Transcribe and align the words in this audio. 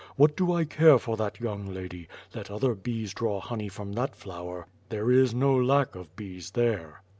What 0.15 0.35
do 0.35 0.51
I 0.51 0.65
care 0.65 0.97
for 0.97 1.15
that 1.17 1.39
young 1.39 1.67
lady: 1.71 2.07
let 2.33 2.49
other 2.49 2.73
bees 2.73 3.13
draw 3.13 3.39
honey 3.39 3.67
from 3.69 3.93
that 3.93 4.15
flower; 4.15 4.65
there 4.89 5.11
is 5.11 5.35
no 5.35 5.55
lack 5.55 5.93
of 5.93 6.15
bees 6.15 6.49
there." 6.49 7.03